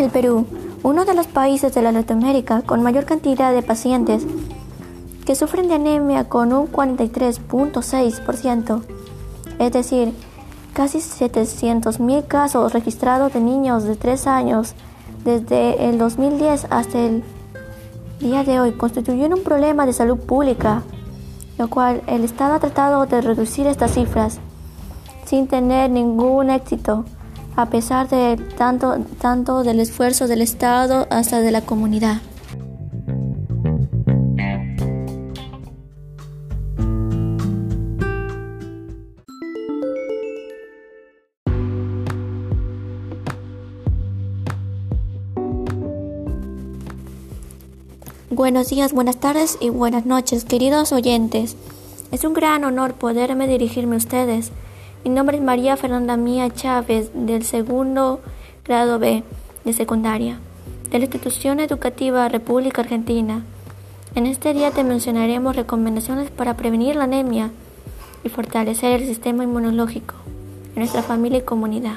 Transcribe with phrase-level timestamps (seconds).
[0.00, 0.46] El Perú,
[0.82, 4.24] uno de los países de la Latinoamérica con mayor cantidad de pacientes
[5.26, 8.82] que sufren de anemia con un 43.6%,
[9.58, 10.14] es decir,
[10.72, 14.72] casi 700.000 casos registrados de niños de 3 años
[15.22, 17.22] desde el 2010 hasta el
[18.20, 20.82] día de hoy, constituyen un problema de salud pública,
[21.58, 24.38] lo cual el Estado ha tratado de reducir estas cifras
[25.26, 27.04] sin tener ningún éxito
[27.56, 32.20] a pesar de tanto, tanto del esfuerzo del Estado hasta de la comunidad.
[48.30, 51.56] Buenos días, buenas tardes y buenas noches, queridos oyentes.
[52.10, 54.50] Es un gran honor poderme dirigirme a ustedes
[55.04, 58.20] mi nombre es María Fernanda Mía Chávez, del segundo
[58.64, 59.22] grado B
[59.64, 60.38] de secundaria,
[60.90, 63.42] de la institución educativa República Argentina.
[64.14, 67.50] En este día te mencionaremos recomendaciones para prevenir la anemia
[68.24, 70.16] y fortalecer el sistema inmunológico
[70.74, 71.96] en nuestra familia y comunidad.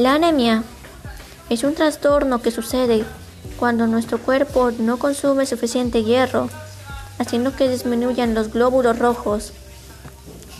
[0.00, 0.62] La anemia
[1.50, 3.04] es un trastorno que sucede
[3.58, 6.48] cuando nuestro cuerpo no consume suficiente hierro,
[7.18, 9.52] haciendo que disminuyan los glóbulos rojos,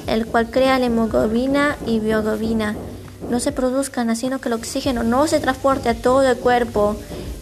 [0.07, 2.77] el cual crea la hemoglobina y bioglobina.
[3.31, 6.97] No se produzcan, haciendo que el oxígeno no se transporte a todo el cuerpo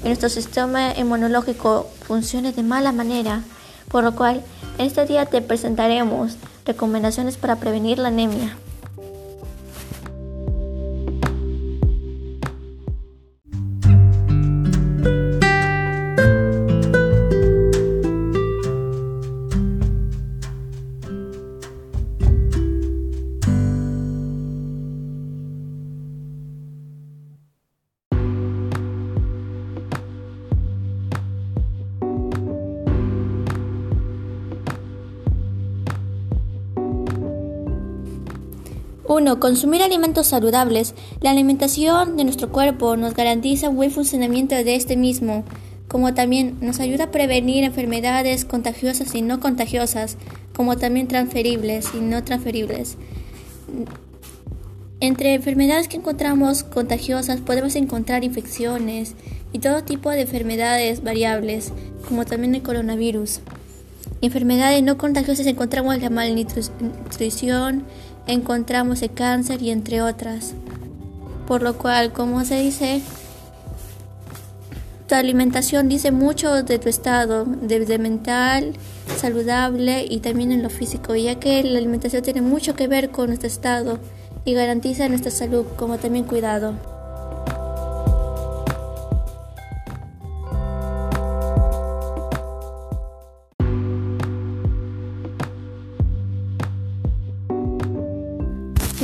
[0.05, 3.43] y nuestro sistema inmunológico funcione de mala manera,
[3.89, 4.45] por lo cual
[4.79, 8.57] en este día te presentaremos recomendaciones para prevenir la anemia.
[39.19, 39.41] 1.
[39.41, 40.95] Consumir alimentos saludables.
[41.21, 45.43] La alimentación de nuestro cuerpo nos garantiza un buen funcionamiento de este mismo,
[45.89, 50.19] como también nos ayuda a prevenir enfermedades contagiosas y no contagiosas,
[50.55, 52.97] como también transferibles y no transferibles.
[55.01, 59.15] Entre enfermedades que encontramos contagiosas podemos encontrar infecciones
[59.53, 61.73] y todo tipo de enfermedades variables,
[62.09, 63.41] como también el coronavirus.
[64.21, 67.85] Enfermedades no contagiosas encontramos la malnutrición,
[68.29, 70.55] encontramos el cáncer y entre otras.
[71.47, 73.03] Por lo cual, como se dice,
[75.09, 78.75] tu alimentación dice mucho de tu estado, desde mental,
[79.17, 83.29] saludable y también en lo físico, ya que la alimentación tiene mucho que ver con
[83.29, 83.99] nuestro estado
[84.45, 86.98] y garantiza nuestra salud, como también cuidado.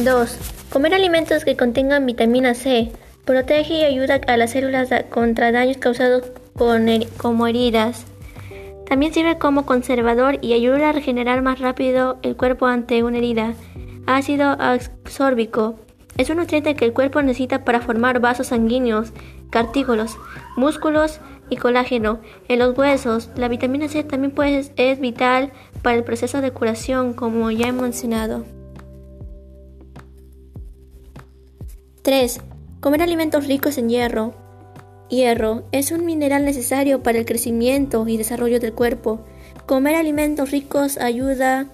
[0.05, 0.39] 2.
[0.71, 2.93] Comer alimentos que contengan vitamina C.
[3.25, 6.25] Protege y ayuda a las células contra daños causados
[7.17, 8.05] como heridas.
[8.87, 13.55] También sirve como conservador y ayuda a regenerar más rápido el cuerpo ante una herida.
[14.07, 15.77] Ácido ascórbico.
[16.19, 19.13] Es un nutriente que el cuerpo necesita para formar vasos sanguíneos,
[19.49, 20.19] cartílados,
[20.55, 23.31] músculos y colágeno en los huesos.
[23.37, 24.35] La vitamina C también
[24.77, 25.51] es vital
[25.83, 28.45] para el proceso de curación, como ya he mencionado.
[32.05, 32.39] 3.
[32.81, 34.35] Comer alimentos ricos en hierro.
[35.09, 39.25] Hierro es un mineral necesario para el crecimiento y desarrollo del cuerpo.
[39.65, 41.67] Comer alimentos ricos ayuda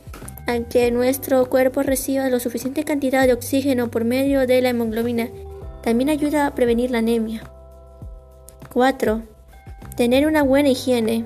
[0.46, 5.30] a que nuestro cuerpo reciba la suficiente cantidad de oxígeno por medio de la hemoglobina.
[5.82, 7.42] También ayuda a prevenir la anemia.
[8.72, 9.22] 4.
[9.96, 11.24] Tener una buena higiene.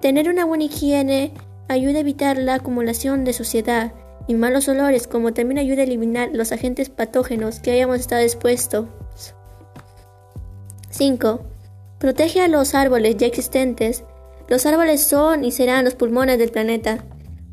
[0.00, 1.34] Tener una buena higiene
[1.68, 3.92] ayuda a evitar la acumulación de suciedad
[4.26, 8.86] y malos olores, como también ayuda a eliminar los agentes patógenos que hayamos estado expuestos.
[10.90, 11.40] 5.
[11.98, 14.04] Protege a los árboles ya existentes.
[14.48, 17.04] Los árboles son y serán los pulmones del planeta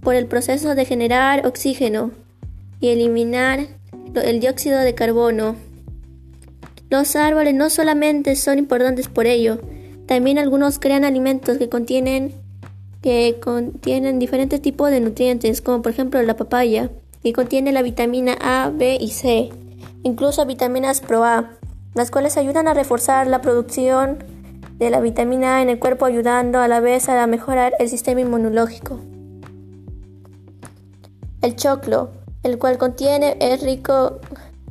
[0.01, 2.11] por el proceso de generar oxígeno
[2.79, 3.67] y eliminar
[4.15, 5.55] el dióxido de carbono.
[6.89, 9.59] Los árboles no solamente son importantes por ello,
[10.05, 12.33] también algunos crean alimentos que contienen
[13.01, 16.89] que contienen diferentes tipos de nutrientes, como por ejemplo la papaya,
[17.23, 19.49] que contiene la vitamina A, B y C,
[20.03, 21.51] incluso vitaminas Pro A,
[21.93, 24.23] las cuales ayudan a reforzar la producción
[24.77, 28.21] de la vitamina A en el cuerpo, ayudando a la vez a mejorar el sistema
[28.21, 28.99] inmunológico.
[31.41, 32.11] El choclo,
[32.43, 34.19] el cual contiene, es rico,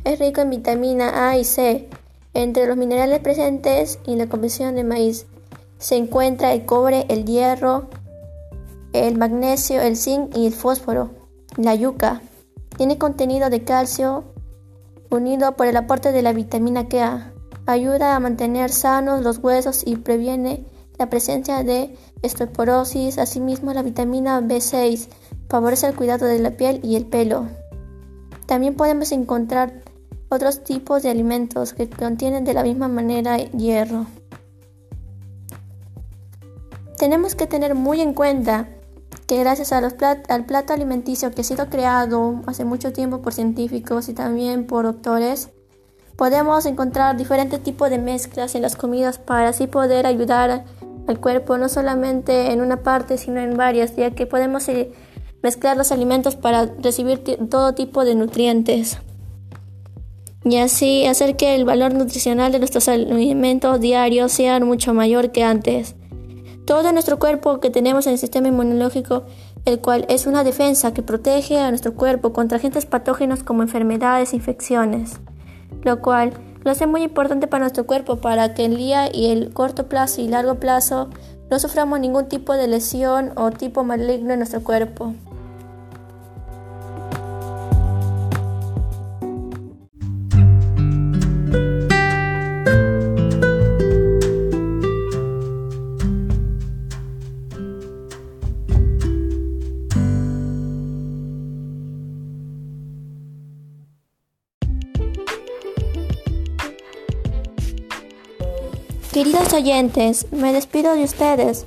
[0.05, 1.89] es rico en vitamina A y C.
[2.33, 5.27] Entre los minerales presentes en la composición de maíz
[5.79, 7.89] se encuentra el cobre, el hierro,
[8.93, 11.11] el magnesio, el zinc y el fósforo.
[11.57, 12.23] La yuca
[12.77, 14.25] tiene contenido de calcio
[15.11, 17.33] unido por el aporte de la vitamina K.
[17.67, 20.65] Ayuda a mantener sanos los huesos y previene
[20.99, 23.19] la presencia de osteoporosis.
[23.19, 25.09] Asimismo, la vitamina B6
[25.49, 27.49] favorece el cuidado de la piel y el pelo.
[28.47, 29.83] También podemos encontrar
[30.29, 34.07] otros tipos de alimentos que contienen de la misma manera hierro.
[36.97, 38.69] Tenemos que tener muy en cuenta
[39.31, 44.13] que gracias al plato alimenticio que ha sido creado hace mucho tiempo por científicos y
[44.13, 45.51] también por doctores,
[46.17, 50.65] podemos encontrar diferentes tipos de mezclas en las comidas para así poder ayudar
[51.07, 54.91] al cuerpo no solamente en una parte sino en varias, ya que podemos eh,
[55.45, 58.99] mezclar los alimentos para recibir todo tipo de nutrientes
[60.45, 65.45] y así hacer que el valor nutricional de nuestros alimentos diarios sea mucho mayor que
[65.45, 65.95] antes.
[66.71, 69.25] Todo nuestro cuerpo que tenemos en el sistema inmunológico,
[69.65, 74.33] el cual es una defensa que protege a nuestro cuerpo contra agentes patógenos como enfermedades
[74.33, 75.19] e infecciones,
[75.83, 76.33] lo cual
[76.63, 80.21] lo hace muy importante para nuestro cuerpo para que el día y el corto plazo
[80.21, 81.11] y largo plazo
[81.51, 85.15] no suframos ningún tipo de lesión o tipo maligno en nuestro cuerpo.
[109.23, 111.67] Queridos oyentes, me despido de ustedes.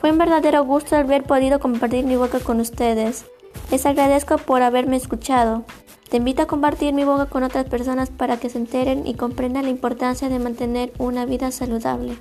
[0.00, 3.24] Fue un verdadero gusto haber podido compartir mi boca con ustedes.
[3.72, 5.64] Les agradezco por haberme escuchado.
[6.08, 9.64] Te invito a compartir mi boca con otras personas para que se enteren y comprendan
[9.64, 12.16] la importancia de mantener una vida saludable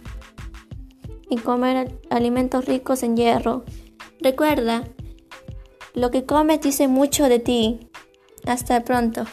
[1.29, 3.63] y comer alimentos ricos en hierro.
[4.21, 4.85] Recuerda,
[5.93, 7.91] lo que comes dice mucho de ti.
[8.47, 9.25] Hasta pronto.